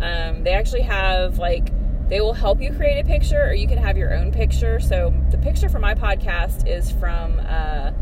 Um, 0.00 0.42
they 0.42 0.54
actually 0.54 0.82
have 0.82 1.38
like 1.38 1.70
they 2.08 2.20
will 2.20 2.32
help 2.34 2.60
you 2.60 2.72
create 2.72 2.98
a 2.98 3.04
picture 3.04 3.44
or 3.44 3.52
you 3.52 3.68
can 3.68 3.78
have 3.78 3.96
your 3.96 4.12
own 4.12 4.32
picture. 4.32 4.80
So 4.80 5.14
the 5.30 5.38
picture 5.38 5.68
for 5.68 5.78
my 5.78 5.94
podcast 5.94 6.66
is 6.66 6.90
from, 6.90 7.38
uh, 7.38 7.92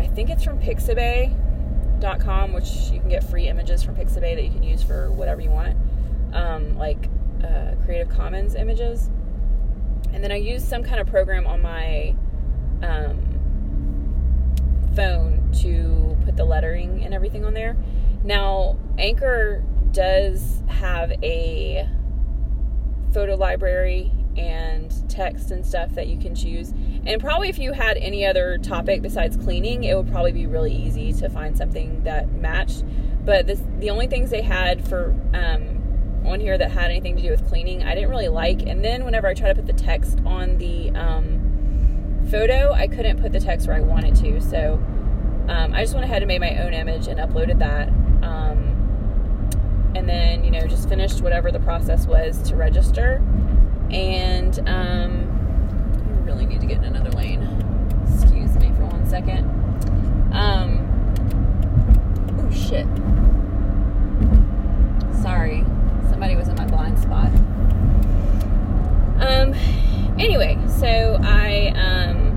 I 0.00 0.06
think 0.08 0.30
it's 0.30 0.42
from 0.42 0.58
pixabay.com, 0.58 2.52
which 2.52 2.90
you 2.90 2.98
can 2.98 3.08
get 3.08 3.22
free 3.22 3.46
images 3.46 3.84
from 3.84 3.94
Pixabay 3.94 4.34
that 4.34 4.42
you 4.42 4.50
can 4.50 4.64
use 4.64 4.82
for 4.82 5.12
whatever 5.12 5.40
you 5.40 5.50
want, 5.50 5.76
um, 6.32 6.76
like 6.76 7.08
uh, 7.42 7.72
Creative 7.84 8.08
Commons 8.08 8.54
images. 8.54 9.10
And 10.12 10.22
then 10.22 10.32
I 10.32 10.36
use 10.36 10.66
some 10.66 10.82
kind 10.82 11.00
of 11.00 11.06
program 11.06 11.46
on 11.46 11.62
my 11.62 12.14
um, 12.82 13.20
phone 14.94 15.50
to 15.60 16.16
put 16.24 16.36
the 16.36 16.44
lettering 16.44 17.04
and 17.04 17.14
everything 17.14 17.44
on 17.44 17.54
there. 17.54 17.76
Now, 18.24 18.76
Anchor 18.98 19.62
does 19.92 20.62
have 20.68 21.12
a 21.22 21.88
photo 23.12 23.36
library 23.36 24.12
and 24.36 25.08
text 25.10 25.50
and 25.50 25.64
stuff 25.66 25.94
that 25.94 26.06
you 26.06 26.18
can 26.18 26.34
choose. 26.34 26.72
And 27.06 27.20
probably 27.20 27.48
if 27.48 27.58
you 27.58 27.72
had 27.72 27.96
any 27.96 28.24
other 28.24 28.58
topic 28.58 29.02
besides 29.02 29.36
cleaning, 29.36 29.84
it 29.84 29.96
would 29.96 30.08
probably 30.08 30.32
be 30.32 30.46
really 30.46 30.72
easy 30.72 31.12
to 31.14 31.28
find 31.28 31.56
something 31.56 32.02
that 32.04 32.32
matched. 32.32 32.84
But 33.24 33.46
this, 33.46 33.62
the 33.78 33.90
only 33.90 34.06
things 34.06 34.30
they 34.30 34.42
had 34.42 34.86
for 34.88 35.14
um, 35.34 35.77
on 36.24 36.40
here 36.40 36.58
that 36.58 36.70
had 36.70 36.90
anything 36.90 37.16
to 37.16 37.22
do 37.22 37.30
with 37.30 37.46
cleaning, 37.48 37.82
I 37.82 37.94
didn't 37.94 38.10
really 38.10 38.28
like. 38.28 38.62
And 38.62 38.84
then 38.84 39.04
whenever 39.04 39.26
I 39.26 39.34
tried 39.34 39.48
to 39.48 39.54
put 39.54 39.66
the 39.66 39.72
text 39.72 40.18
on 40.24 40.58
the 40.58 40.90
um, 40.90 42.26
photo, 42.30 42.72
I 42.72 42.86
couldn't 42.86 43.20
put 43.20 43.32
the 43.32 43.40
text 43.40 43.66
where 43.66 43.76
I 43.76 43.80
wanted 43.80 44.14
to. 44.16 44.40
So 44.40 44.74
um, 45.48 45.74
I 45.74 45.82
just 45.82 45.94
went 45.94 46.04
ahead 46.04 46.22
and 46.22 46.28
made 46.28 46.40
my 46.40 46.58
own 46.58 46.74
image 46.74 47.06
and 47.06 47.18
uploaded 47.18 47.58
that. 47.60 47.88
Um, 48.22 48.68
and 49.94 50.08
then 50.08 50.44
you 50.44 50.50
know 50.50 50.66
just 50.66 50.88
finished 50.88 51.22
whatever 51.22 51.50
the 51.50 51.60
process 51.60 52.06
was 52.06 52.40
to 52.42 52.56
register 52.56 53.16
and 53.90 54.58
um, 54.68 55.26
I 55.96 56.20
really 56.20 56.46
need 56.46 56.60
to 56.60 56.66
get 56.66 56.78
in 56.78 56.84
another 56.84 57.10
lane 57.10 57.42
excuse 58.06 58.54
me 58.56 58.70
for 58.76 58.84
one 58.86 59.06
second 59.06 59.44
um, 60.32 60.84
oh 62.38 62.50
shit 62.50 62.86
sorry 65.22 65.64
somebody 66.18 66.34
was 66.34 66.48
in 66.48 66.56
my 66.56 66.66
blind 66.66 66.98
spot 66.98 67.28
um 69.22 69.54
anyway 70.18 70.58
so 70.66 71.16
I 71.22 71.68
um 71.76 72.34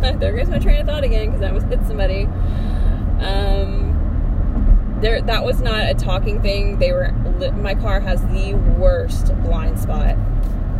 there 0.18 0.34
goes 0.34 0.48
my 0.48 0.58
train 0.58 0.80
of 0.80 0.86
thought 0.86 1.04
again 1.04 1.26
because 1.26 1.42
I 1.42 1.48
almost 1.48 1.66
hit 1.66 1.86
somebody 1.86 2.24
um 3.20 3.92
there 5.02 5.20
that 5.20 5.44
was 5.44 5.60
not 5.60 5.90
a 5.90 5.94
talking 5.94 6.40
thing. 6.40 6.78
They 6.78 6.92
were 6.92 7.10
my 7.56 7.74
car 7.74 8.00
has 8.00 8.22
the 8.28 8.54
worst 8.78 9.34
blind 9.42 9.78
spot. 9.78 10.14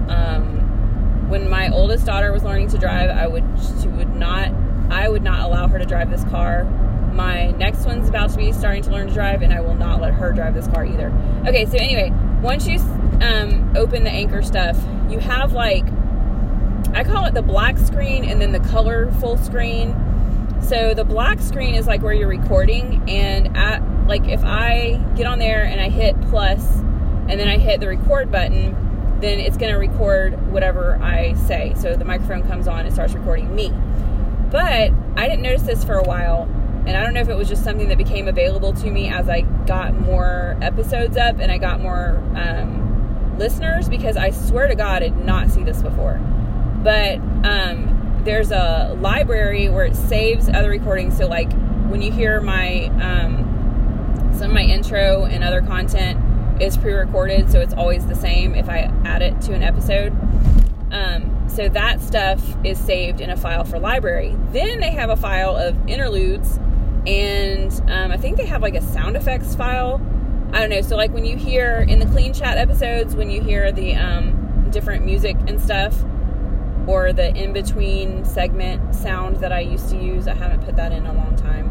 Um, 0.08 1.28
when 1.28 1.50
my 1.50 1.68
oldest 1.70 2.06
daughter 2.06 2.32
was 2.32 2.44
learning 2.44 2.68
to 2.68 2.78
drive, 2.78 3.10
I 3.10 3.26
would 3.26 3.44
she 3.80 3.88
would 3.88 4.14
not 4.14 4.52
I 4.90 5.08
would 5.08 5.22
not 5.22 5.40
allow 5.40 5.66
her 5.66 5.78
to 5.78 5.84
drive 5.84 6.10
this 6.10 6.24
car. 6.24 6.62
My 7.12 7.50
next 7.52 7.84
one's 7.84 8.08
about 8.08 8.30
to 8.30 8.36
be 8.36 8.52
starting 8.52 8.82
to 8.84 8.90
learn 8.90 9.08
to 9.08 9.14
drive, 9.14 9.42
and 9.42 9.52
I 9.52 9.60
will 9.60 9.74
not 9.74 10.00
let 10.00 10.14
her 10.14 10.32
drive 10.32 10.54
this 10.54 10.66
car 10.68 10.84
either. 10.84 11.12
Okay, 11.46 11.66
so 11.66 11.76
anyway, 11.76 12.10
once 12.40 12.66
you 12.66 12.78
um, 13.20 13.72
open 13.76 14.04
the 14.04 14.10
anchor 14.10 14.42
stuff, 14.42 14.78
you 15.08 15.18
have 15.18 15.52
like 15.52 15.84
I 16.94 17.04
call 17.04 17.24
it 17.26 17.34
the 17.34 17.42
black 17.42 17.78
screen 17.78 18.24
and 18.24 18.40
then 18.40 18.52
the 18.52 18.60
colorful 18.60 19.38
screen. 19.38 19.96
So 20.60 20.94
the 20.94 21.04
black 21.04 21.40
screen 21.40 21.74
is 21.74 21.86
like 21.86 22.02
where 22.02 22.12
you're 22.12 22.28
recording, 22.28 23.02
and 23.08 23.56
at 23.56 23.82
like 24.06 24.26
if 24.28 24.44
I 24.44 25.00
get 25.16 25.26
on 25.26 25.38
there 25.38 25.64
and 25.64 25.80
I 25.80 25.88
hit 25.88 26.20
plus 26.22 26.64
and 27.28 27.38
then 27.38 27.48
I 27.48 27.58
hit 27.58 27.80
the 27.80 27.88
record 27.88 28.30
button, 28.30 29.18
then 29.20 29.38
it's 29.38 29.56
going 29.56 29.72
to 29.72 29.78
record 29.78 30.50
whatever 30.50 30.98
I 31.00 31.34
say. 31.34 31.72
So 31.76 31.96
the 31.96 32.04
microphone 32.04 32.42
comes 32.48 32.66
on 32.66 32.84
and 32.84 32.92
starts 32.92 33.14
recording 33.14 33.54
me. 33.54 33.72
But 34.50 34.92
I 35.16 35.28
didn't 35.28 35.42
notice 35.42 35.62
this 35.62 35.84
for 35.84 35.94
a 35.94 36.02
while, 36.02 36.46
and 36.86 36.96
I 36.96 37.04
don't 37.04 37.14
know 37.14 37.20
if 37.20 37.28
it 37.28 37.36
was 37.36 37.48
just 37.48 37.62
something 37.62 37.88
that 37.88 37.98
became 37.98 38.26
available 38.26 38.72
to 38.74 38.90
me 38.90 39.08
as 39.08 39.28
I 39.28 39.42
got 39.66 39.94
more 40.00 40.56
episodes 40.60 41.16
up 41.16 41.38
and 41.38 41.52
I 41.52 41.58
got 41.58 41.80
more 41.80 42.22
um, 42.34 43.36
listeners 43.38 43.88
because 43.88 44.16
I 44.16 44.30
swear 44.30 44.66
to 44.66 44.74
God, 44.74 45.02
I 45.02 45.08
did 45.08 45.24
not 45.24 45.50
see 45.50 45.62
this 45.62 45.80
before. 45.80 46.14
But 46.82 47.18
um, 47.44 48.20
there's 48.24 48.50
a 48.50 48.96
library 49.00 49.68
where 49.68 49.84
it 49.84 49.94
saves 49.94 50.48
other 50.48 50.70
recordings. 50.70 51.16
So, 51.16 51.26
like 51.26 51.52
when 51.88 52.02
you 52.02 52.10
hear 52.10 52.40
my 52.40 52.86
um, 53.00 54.32
some 54.32 54.50
of 54.50 54.54
my 54.54 54.62
intro 54.62 55.24
and 55.24 55.44
other 55.44 55.60
content 55.60 56.18
is 56.60 56.76
pre-recorded, 56.76 57.50
so 57.50 57.60
it's 57.60 57.74
always 57.74 58.06
the 58.06 58.14
same 58.14 58.54
if 58.54 58.68
I 58.68 58.92
add 59.04 59.22
it 59.22 59.40
to 59.42 59.54
an 59.54 59.62
episode. 59.62 60.12
Um, 60.90 61.48
so 61.48 61.68
that 61.68 62.00
stuff 62.00 62.42
is 62.64 62.78
saved 62.78 63.20
in 63.20 63.30
a 63.30 63.36
file 63.36 63.64
for 63.64 63.78
library. 63.78 64.36
Then 64.50 64.80
they 64.80 64.90
have 64.90 65.10
a 65.10 65.16
file 65.16 65.56
of 65.56 65.76
interludes, 65.88 66.58
and 67.06 67.72
um, 67.90 68.10
I 68.12 68.16
think 68.16 68.36
they 68.36 68.46
have 68.46 68.62
like 68.62 68.74
a 68.74 68.82
sound 68.82 69.16
effects 69.16 69.54
file. 69.54 70.00
I 70.52 70.60
don't 70.60 70.70
know. 70.70 70.82
So 70.82 70.96
like 70.96 71.12
when 71.12 71.24
you 71.24 71.36
hear 71.36 71.80
in 71.88 71.98
the 71.98 72.06
clean 72.06 72.32
chat 72.32 72.58
episodes, 72.58 73.16
when 73.16 73.30
you 73.30 73.42
hear 73.42 73.72
the 73.72 73.94
um, 73.94 74.68
different 74.70 75.04
music 75.04 75.36
and 75.46 75.60
stuff, 75.60 75.94
or 76.86 77.12
the 77.12 77.34
in 77.34 77.52
between 77.52 78.24
segment 78.24 78.94
sound 78.94 79.36
that 79.36 79.52
I 79.52 79.60
used 79.60 79.88
to 79.90 79.96
use, 79.96 80.28
I 80.28 80.34
haven't 80.34 80.64
put 80.64 80.76
that 80.76 80.92
in 80.92 81.06
a 81.06 81.12
long 81.12 81.36
time. 81.36 81.68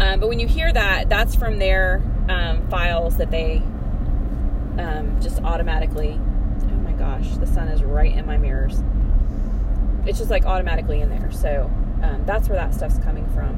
Um, 0.00 0.20
but 0.20 0.28
when 0.28 0.40
you 0.40 0.46
hear 0.46 0.72
that, 0.72 1.08
that's 1.08 1.34
from 1.34 1.58
their 1.58 2.02
um, 2.28 2.68
files 2.68 3.16
that 3.16 3.30
they 3.30 3.62
um, 4.78 5.18
just 5.20 5.40
automatically. 5.42 6.20
Oh 6.62 6.76
my 6.76 6.92
gosh, 6.92 7.36
the 7.36 7.46
sun 7.46 7.68
is 7.68 7.82
right 7.82 8.14
in 8.14 8.26
my 8.26 8.36
mirrors. 8.36 8.82
It's 10.06 10.18
just 10.18 10.30
like 10.30 10.44
automatically 10.44 11.00
in 11.00 11.08
there. 11.10 11.30
So 11.30 11.70
um, 12.02 12.24
that's 12.26 12.48
where 12.48 12.56
that 12.56 12.74
stuff's 12.74 12.98
coming 12.98 13.26
from. 13.30 13.56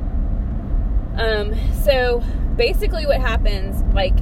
Um, 1.16 1.54
so 1.82 2.22
basically, 2.56 3.06
what 3.06 3.20
happens, 3.20 3.82
like, 3.94 4.14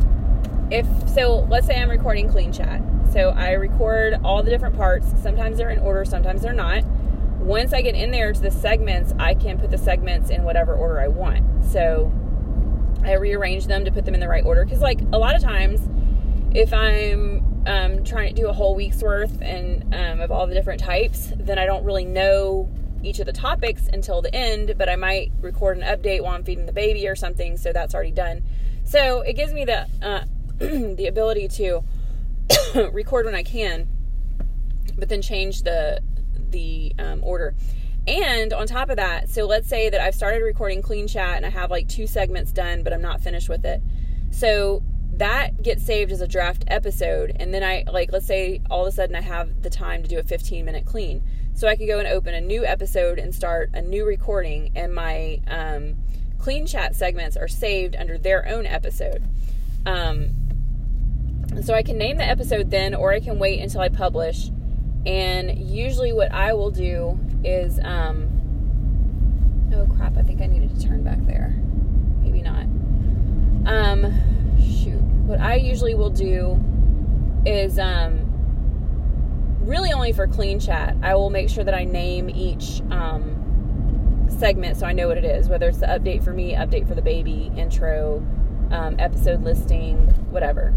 if 0.71 0.87
so, 1.09 1.47
let's 1.51 1.67
say 1.67 1.81
I'm 1.81 1.91
recording 1.91 2.29
clean 2.31 2.53
chat. 2.53 2.81
So 3.13 3.31
I 3.31 3.53
record 3.53 4.15
all 4.25 4.43
the 4.43 4.51
different 4.51 4.77
parts. 4.77 5.07
Sometimes 5.23 5.59
they're 5.59 5.71
in 5.71 5.79
order, 5.79 6.05
sometimes 6.05 6.43
they're 6.43 6.53
not 6.53 6.85
once 7.45 7.75
I 7.75 7.83
get 7.83 7.95
in 7.95 8.11
there 8.11 8.33
to 8.33 8.41
the 8.41 8.51
segments, 8.51 9.13
I 9.19 9.35
can 9.35 9.59
put 9.59 9.71
the 9.71 9.79
segments 9.79 10.31
in 10.31 10.45
whatever 10.45 10.75
order 10.75 10.99
I 10.99 11.09
want. 11.09 11.65
So 11.65 12.11
I 13.05 13.15
rearrange 13.15 13.67
them 13.67 13.85
to 13.85 13.93
put 13.93 14.07
them 14.07 14.15
in 14.15 14.21
the 14.21 14.29
right 14.29 14.45
order. 14.45 14.65
Because, 14.65 14.81
like, 14.81 15.01
a 15.13 15.19
lot 15.19 15.37
of 15.37 15.43
times, 15.43 15.81
if 16.55 16.73
I'm 16.73 17.63
um, 17.67 18.03
trying 18.03 18.35
to 18.35 18.41
do 18.41 18.49
a 18.49 18.53
whole 18.53 18.75
week's 18.75 19.03
worth 19.03 19.43
and 19.43 19.95
um, 19.95 20.21
of 20.21 20.31
all 20.31 20.47
the 20.47 20.55
different 20.55 20.81
types, 20.81 21.33
then 21.37 21.59
I 21.59 21.67
don't 21.67 21.85
really 21.85 22.07
know 22.07 22.71
each 23.05 23.19
of 23.19 23.27
the 23.27 23.33
topics 23.33 23.87
until 23.93 24.23
the 24.23 24.35
end. 24.35 24.75
But 24.77 24.89
I 24.89 24.97
might 24.97 25.33
record 25.41 25.79
an 25.79 25.85
update 25.85 26.23
while 26.23 26.35
I'm 26.35 26.45
feeding 26.45 26.67
the 26.67 26.73
baby 26.73 27.07
or 27.09 27.17
something, 27.17 27.57
so 27.57 27.73
that's 27.73 27.95
already 27.95 28.13
done. 28.13 28.43
So 28.85 29.21
it 29.23 29.35
gives 29.35 29.53
me 29.53 29.65
the 29.65 29.87
uh, 30.03 30.25
the 30.59 31.07
ability 31.07 31.49
to 31.49 31.83
record 32.93 33.27
when 33.27 33.35
I 33.35 33.43
can, 33.43 33.89
but 34.97 35.09
then 35.09 35.23
change 35.23 35.63
the 35.63 36.01
the 36.51 36.95
um, 36.99 37.21
order. 37.23 37.55
And 38.07 38.53
on 38.53 38.67
top 38.67 38.91
of 38.91 38.97
that, 38.97 39.31
so 39.31 39.47
let's 39.47 39.69
say 39.69 39.89
that 39.89 40.01
I've 40.01 40.15
started 40.15 40.43
recording 40.43 40.83
Clean 40.83 41.09
Chat 41.09 41.37
and 41.37 41.47
I 41.47 41.49
have 41.49 41.71
like 41.71 41.89
two 41.89 42.07
segments 42.07 42.53
done, 42.53 42.83
but 42.83 42.93
I'm 42.93 43.01
not 43.01 43.21
finished 43.21 43.49
with 43.49 43.65
it. 43.65 43.81
So 44.31 44.83
that 45.15 45.63
gets 45.63 45.85
saved 45.85 46.13
as 46.13 46.21
a 46.21 46.29
draft 46.29 46.65
episode. 46.67 47.35
And 47.37 47.55
then 47.55 47.63
I, 47.63 47.85
like, 47.91 48.13
let's 48.13 48.27
say 48.27 48.61
all 48.71 48.83
of 48.83 48.93
a 48.93 48.93
sudden 48.93 49.17
I 49.17 49.21
have 49.21 49.63
the 49.63 49.71
time 49.71 50.03
to 50.03 50.09
do 50.09 50.19
a 50.19 50.23
15 50.23 50.65
minute 50.65 50.85
clean. 50.85 51.23
So 51.55 51.69
I 51.69 51.77
can 51.77 51.87
go 51.87 51.99
and 51.99 52.09
open 52.09 52.35
a 52.35 52.41
new 52.41 52.65
episode 52.65 53.19
and 53.19 53.35
start 53.35 53.71
a 53.75 53.81
new 53.81 54.05
recording, 54.05 54.73
and 54.75 54.95
my 54.95 55.41
um, 55.47 55.97
Clean 56.39 56.67
Chat 56.67 56.95
segments 56.95 57.37
are 57.37 57.49
saved 57.49 57.97
under 57.97 58.19
their 58.19 58.47
own 58.49 58.67
episode. 58.67 59.23
Um, 59.87 60.31
so 61.63 61.75
I 61.75 61.83
can 61.83 61.97
name 61.97 62.17
the 62.17 62.25
episode 62.25 62.71
then, 62.71 62.95
or 62.95 63.13
I 63.13 63.21
can 63.21 63.39
wait 63.39 63.61
until 63.61 63.81
I 63.81 63.89
publish 63.89 64.51
and 65.07 65.59
usually, 65.59 66.13
what 66.13 66.33
I 66.33 66.55
will 66.55 66.71
do 66.71 67.19
is, 67.45 67.79
um, 67.83 68.31
oh 69.75 69.87
crap, 69.97 70.17
I 70.17 70.23
think 70.23 70.41
I 70.41 70.47
needed 70.47 70.79
to 70.79 70.87
turn 70.87 71.03
back 71.03 71.19
there. 71.27 71.55
Maybe 72.23 72.41
not. 72.41 72.65
Um, 73.67 74.59
shoot. 74.59 75.01
What 75.27 75.41
I 75.41 75.57
usually 75.57 75.95
will 75.95 76.11
do 76.11 76.59
is, 77.45 77.79
um, 77.79 78.24
really 79.65 79.93
only 79.93 80.13
for 80.13 80.27
clean 80.27 80.61
chat, 80.61 80.97
I 81.03 81.15
will 81.15 81.31
make 81.31 81.49
sure 81.49 81.65
that 81.65 81.75
I 81.75 81.85
name 81.85 82.31
each 82.31 82.83
um, 82.91 84.27
segment 84.29 84.77
so 84.77 84.87
I 84.87 84.93
know 84.93 85.09
what 85.09 85.19
it 85.19 85.25
is, 85.25 85.49
whether 85.49 85.69
it's 85.69 85.79
the 85.79 85.87
update 85.87 86.23
for 86.23 86.33
me, 86.33 86.55
update 86.55 86.87
for 86.87 86.95
the 86.95 87.03
baby, 87.03 87.51
intro, 87.57 88.25
um, 88.71 88.97
episode 88.99 89.43
listing, 89.43 89.99
whatever. 90.31 90.75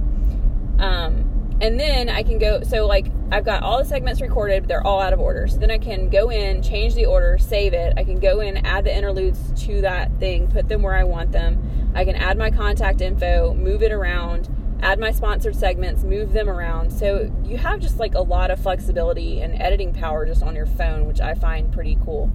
Um, 0.79 1.33
and 1.59 1.79
then 1.79 2.07
I 2.07 2.21
can 2.21 2.37
go, 2.37 2.61
so 2.61 2.85
like 2.85 3.07
I've 3.31 3.43
got 3.43 3.63
all 3.63 3.79
the 3.79 3.85
segments 3.85 4.21
recorded, 4.21 4.67
they're 4.67 4.85
all 4.85 5.01
out 5.01 5.11
of 5.11 5.19
order. 5.19 5.47
So 5.47 5.57
then 5.57 5.71
I 5.71 5.79
can 5.79 6.09
go 6.09 6.29
in, 6.29 6.61
change 6.61 6.93
the 6.93 7.05
order, 7.05 7.37
save 7.39 7.73
it. 7.73 7.93
I 7.97 8.03
can 8.03 8.19
go 8.19 8.41
in, 8.41 8.57
add 8.57 8.85
the 8.85 8.95
interludes 8.95 9.39
to 9.65 9.81
that 9.81 10.11
thing, 10.19 10.47
put 10.49 10.67
them 10.67 10.83
where 10.83 10.95
I 10.95 11.03
want 11.03 11.31
them. 11.31 11.91
I 11.95 12.05
can 12.05 12.15
add 12.15 12.37
my 12.37 12.51
contact 12.51 13.01
info, 13.01 13.55
move 13.55 13.81
it 13.81 13.91
around, 13.91 14.49
add 14.81 14.99
my 14.99 15.11
sponsored 15.11 15.55
segments, 15.55 16.03
move 16.03 16.33
them 16.33 16.49
around. 16.49 16.91
So 16.91 17.31
you 17.43 17.57
have 17.57 17.79
just 17.79 17.99
like 17.99 18.13
a 18.13 18.21
lot 18.21 18.51
of 18.51 18.59
flexibility 18.59 19.41
and 19.41 19.59
editing 19.61 19.93
power 19.93 20.25
just 20.25 20.43
on 20.43 20.55
your 20.55 20.65
phone, 20.65 21.05
which 21.05 21.19
I 21.19 21.33
find 21.33 21.71
pretty 21.71 21.97
cool. 22.03 22.31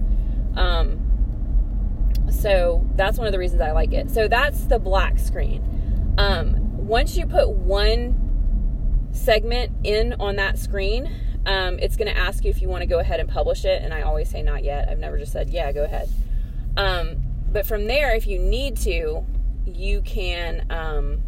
Um, 0.55 0.99
so 2.31 2.85
that's 2.95 3.17
one 3.17 3.27
of 3.27 3.33
the 3.33 3.39
reasons 3.39 3.61
I 3.61 3.71
like 3.71 3.93
it. 3.93 4.09
So 4.09 4.27
that's 4.27 4.65
the 4.65 4.79
black 4.79 5.19
screen. 5.19 6.15
Um, 6.17 6.77
once 6.85 7.17
you 7.17 7.25
put 7.25 7.49
one 7.49 8.19
segment 9.11 9.71
in 9.83 10.13
on 10.19 10.35
that 10.35 10.57
screen, 10.57 11.11
um, 11.45 11.79
it's 11.79 11.95
going 11.95 12.13
to 12.13 12.17
ask 12.17 12.43
you 12.43 12.49
if 12.49 12.61
you 12.61 12.67
want 12.67 12.81
to 12.81 12.87
go 12.87 12.99
ahead 12.99 13.19
and 13.19 13.29
publish 13.29 13.65
it. 13.65 13.81
And 13.81 13.93
I 13.93 14.01
always 14.01 14.29
say 14.29 14.41
not 14.41 14.63
yet. 14.63 14.89
I've 14.89 14.99
never 14.99 15.17
just 15.17 15.31
said, 15.31 15.49
yeah, 15.49 15.71
go 15.71 15.83
ahead. 15.83 16.09
Um, 16.77 17.23
but 17.51 17.65
from 17.65 17.85
there, 17.87 18.15
if 18.15 18.27
you 18.27 18.39
need 18.39 18.77
to, 18.77 19.25
you 19.65 20.01
can 20.01 20.65
um, 20.69 21.21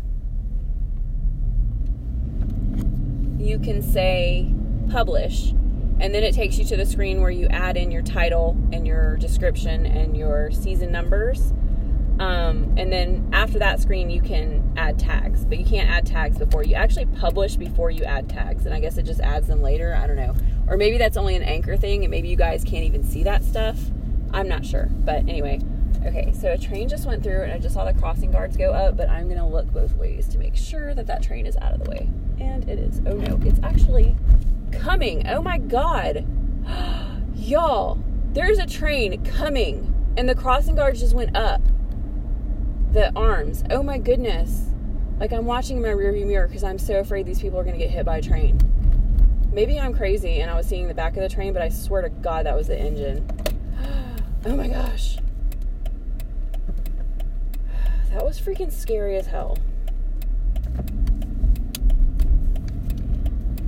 you 3.38 3.60
can 3.60 3.82
say 3.82 4.52
publish 4.90 5.52
and 6.00 6.14
then 6.14 6.24
it 6.24 6.34
takes 6.34 6.58
you 6.58 6.66
to 6.66 6.76
the 6.76 6.86
screen 6.86 7.22
where 7.22 7.32
you 7.32 7.48
add 7.48 7.78
in 7.78 7.90
your 7.90 8.02
title 8.02 8.58
and 8.72 8.86
your 8.86 9.16
description 9.18 9.86
and 9.86 10.18
your 10.18 10.52
season 10.52 10.92
numbers 10.92 11.54
um, 12.20 12.74
and 12.78 12.92
then 12.94 13.30
after 13.34 13.60
that 13.60 13.82
screen, 13.82 14.10
you 14.10 14.22
can 14.22 14.74
add 14.78 14.98
tags, 14.98 15.44
but 15.44 15.58
you 15.58 15.66
can't 15.66 15.90
add 15.90 16.06
tags 16.06 16.38
before 16.38 16.64
you 16.64 16.76
actually 16.76 17.08
publish 17.08 17.58
before 17.58 17.92
you 17.92 18.04
add 18.06 18.30
tags. 18.30 18.66
And 18.66 18.74
I 18.74 18.80
guess 18.80 18.98
it 18.98 19.04
just 19.04 19.20
adds 19.20 19.48
them 19.48 19.62
later. 19.62 19.94
I 19.94 20.08
don't 20.08 20.16
know. 20.16 20.34
Or 20.68 20.78
maybe 20.78 20.98
that's 20.98 21.18
only 21.18 21.36
an 21.36 21.44
anchor 21.44 21.76
thing 21.76 22.04
and 22.06 22.12
maybe 22.12 22.30
you 22.30 22.38
guys 22.38 22.64
can't 22.64 22.86
even 22.86 23.04
see 23.04 23.24
that 23.24 23.44
stuff. 23.44 23.78
I'm 24.32 24.48
not 24.48 24.66
sure. 24.66 24.88
But 24.90 25.28
anyway, 25.28 25.60
okay, 26.06 26.32
so 26.32 26.54
a 26.54 26.58
train 26.58 26.88
just 26.88 27.06
went 27.06 27.22
through 27.22 27.42
and 27.42 27.52
I 27.52 27.60
just 27.60 27.74
saw 27.76 27.84
the 27.84 27.94
crossing 27.94 28.32
guards 28.32 28.56
go 28.56 28.72
up, 28.72 28.96
but 28.96 29.10
I'm 29.10 29.28
going 29.28 29.40
to 29.40 29.46
look 29.46 29.72
both 29.74 29.96
ways 29.96 30.28
to 30.30 30.38
make 30.38 30.56
sure 30.56 30.94
that 30.94 31.08
that 31.08 31.22
train 31.22 31.46
is 31.46 31.58
out 31.58 31.74
of 31.74 31.84
the 31.84 31.90
way. 31.90 32.10
And 32.40 32.68
it 32.70 32.80
is. 32.80 33.02
Oh 33.06 33.14
no, 33.14 33.40
it's 33.44 33.60
actually 33.64 34.16
coming. 34.72 35.28
Oh 35.28 35.42
my 35.42 35.58
God. 35.58 36.26
Y'all, 37.36 38.00
there's 38.34 38.60
a 38.60 38.66
train 38.66 39.24
coming 39.24 39.92
and 40.18 40.28
the 40.28 40.36
crossing 40.36 40.76
guards 40.76 41.00
just 41.00 41.16
went 41.16 41.36
up 41.36 41.62
the 42.92 43.14
arms. 43.16 43.64
Oh 43.70 43.84
my 43.84 43.98
goodness. 43.98 44.70
Like 45.20 45.34
I'm 45.34 45.46
watching 45.46 45.78
in 45.78 45.84
my 45.84 45.90
rearview 45.90 46.26
mirror 46.26 46.48
because 46.48 46.64
I'm 46.64 46.80
so 46.80 47.00
afraid 47.00 47.26
these 47.26 47.42
people 47.42 47.60
are 47.60 47.64
going 47.64 47.78
to 47.78 47.84
get 47.84 47.90
hit 47.92 48.06
by 48.06 48.18
a 48.18 48.22
train. 48.22 48.60
Maybe 49.52 49.80
I'm 49.80 49.94
crazy 49.94 50.42
and 50.42 50.50
I 50.50 50.56
was 50.56 50.66
seeing 50.66 50.88
the 50.88 50.94
back 50.94 51.16
of 51.16 51.24
the 51.24 51.30
train, 51.30 51.54
but 51.54 51.62
I 51.62 51.70
swear 51.70 52.02
to 52.02 52.10
God 52.10 52.46
that 52.46 52.56
was 52.56 52.68
the 52.68 52.80
engine. 52.80 53.28
oh 54.46 54.56
my 54.56 54.68
gosh. 54.68 55.18
That 58.12 58.24
was 58.24 58.40
freaking 58.40 58.72
scary 58.72 59.18
as 59.18 59.28
hell. 59.28 59.58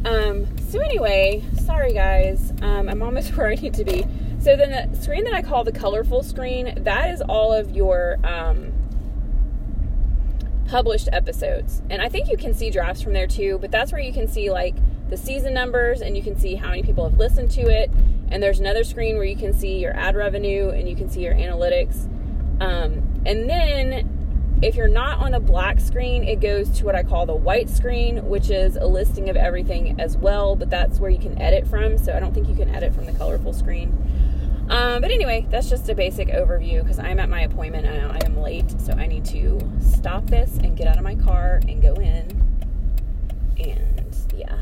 Um, 0.07 0.47
so 0.69 0.79
anyway, 0.79 1.43
sorry 1.65 1.91
guys. 1.91 2.51
Um, 2.61 2.87
I'm 2.87 3.03
almost 3.03 3.31
where 3.37 3.49
I 3.49 3.55
need 3.55 3.73
to 3.73 3.83
be. 3.83 4.05
So 4.39 4.55
then 4.55 4.91
the 4.91 5.01
screen 5.01 5.25
that 5.25 5.33
I 5.33 5.41
call 5.41 5.65
the 5.65 5.71
colorful 5.73 6.23
screen, 6.23 6.73
that 6.83 7.09
is 7.09 7.21
all 7.21 7.51
of 7.51 7.75
your 7.75 8.17
um, 8.23 8.71
published 10.69 11.09
episodes. 11.11 11.81
And 11.89 12.01
I 12.01 12.07
think 12.07 12.29
you 12.29 12.37
can 12.37 12.53
see 12.53 12.69
drafts 12.69 13.01
from 13.01 13.11
there 13.11 13.27
too, 13.27 13.57
but 13.59 13.69
that's 13.69 13.91
where 13.91 13.99
you 13.99 14.13
can 14.13 14.29
see 14.29 14.49
like 14.49 14.75
the 15.09 15.17
season 15.17 15.53
numbers 15.53 16.01
and 16.01 16.15
you 16.15 16.23
can 16.23 16.37
see 16.37 16.55
how 16.55 16.69
many 16.69 16.83
people 16.83 17.09
have 17.09 17.19
listened 17.19 17.51
to 17.51 17.63
it. 17.63 17.91
And 18.29 18.41
there's 18.41 18.59
another 18.61 18.85
screen 18.85 19.15
where 19.15 19.25
you 19.25 19.35
can 19.35 19.53
see 19.53 19.79
your 19.79 19.93
ad 19.93 20.15
revenue 20.15 20.69
and 20.69 20.87
you 20.87 20.95
can 20.95 21.09
see 21.09 21.21
your 21.21 21.33
analytics. 21.33 22.05
Um, 22.61 23.21
and 23.25 23.49
then 23.49 24.16
if 24.61 24.75
you're 24.75 24.87
not 24.87 25.19
on 25.19 25.33
a 25.33 25.39
black 25.39 25.79
screen, 25.79 26.23
it 26.23 26.39
goes 26.39 26.69
to 26.79 26.85
what 26.85 26.95
I 26.95 27.03
call 27.03 27.25
the 27.25 27.35
white 27.35 27.69
screen, 27.69 28.27
which 28.27 28.49
is 28.49 28.75
a 28.75 28.85
listing 28.85 29.29
of 29.29 29.35
everything 29.35 29.99
as 29.99 30.17
well, 30.17 30.55
but 30.55 30.69
that's 30.69 30.99
where 30.99 31.11
you 31.11 31.19
can 31.19 31.39
edit 31.39 31.67
from. 31.67 31.97
So 31.97 32.15
I 32.15 32.19
don't 32.19 32.33
think 32.33 32.47
you 32.47 32.55
can 32.55 32.73
edit 32.73 32.93
from 32.95 33.05
the 33.05 33.13
colorful 33.13 33.53
screen. 33.53 33.89
Um, 34.69 35.01
but 35.01 35.11
anyway, 35.11 35.47
that's 35.49 35.69
just 35.69 35.87
a 35.89 35.95
basic 35.95 36.27
overview 36.27 36.81
because 36.81 36.99
I'm 36.99 37.19
at 37.19 37.29
my 37.29 37.41
appointment 37.41 37.85
and 37.85 38.11
I 38.11 38.19
am 38.25 38.41
late, 38.41 38.69
so 38.81 38.93
I 38.93 39.07
need 39.07 39.23
to 39.25 39.61
stop 39.79 40.25
this 40.25 40.57
and 40.57 40.75
get 40.75 40.87
out 40.87 40.97
of 40.97 41.03
my 41.03 41.15
car 41.15 41.61
and 41.67 41.81
go 41.81 41.93
in. 41.93 42.43
And 43.57 44.15
yeah, 44.35 44.61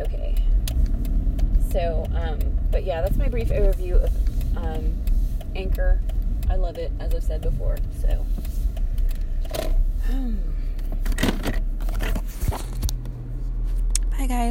okay. 0.00 0.34
So, 1.70 2.06
um, 2.14 2.38
but 2.70 2.84
yeah, 2.84 3.00
that's 3.00 3.16
my 3.16 3.28
brief 3.28 3.48
overview 3.48 4.02
of 4.02 4.56
um, 4.56 4.94
Anchor. 5.54 6.00
I 6.50 6.56
love 6.56 6.76
it, 6.76 6.92
as 6.98 7.14
I've 7.14 7.22
said 7.22 7.40
before. 7.40 7.78
So, 8.02 8.26
bye 14.18 14.26
guys. 14.26 14.48